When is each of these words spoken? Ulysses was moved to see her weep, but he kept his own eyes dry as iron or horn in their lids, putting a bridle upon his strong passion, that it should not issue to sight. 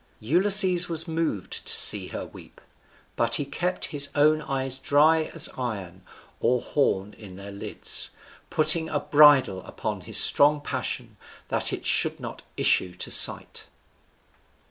Ulysses 0.19 0.89
was 0.89 1.07
moved 1.07 1.63
to 1.67 1.71
see 1.73 2.07
her 2.07 2.25
weep, 2.25 2.59
but 3.15 3.35
he 3.35 3.45
kept 3.45 3.85
his 3.93 4.09
own 4.15 4.41
eyes 4.41 4.79
dry 4.79 5.25
as 5.35 5.47
iron 5.59 6.01
or 6.39 6.59
horn 6.59 7.13
in 7.19 7.35
their 7.35 7.51
lids, 7.51 8.09
putting 8.49 8.89
a 8.89 8.99
bridle 8.99 9.63
upon 9.63 10.01
his 10.01 10.17
strong 10.17 10.59
passion, 10.59 11.17
that 11.49 11.71
it 11.71 11.85
should 11.85 12.19
not 12.19 12.41
issue 12.57 12.95
to 12.95 13.11
sight. 13.11 13.67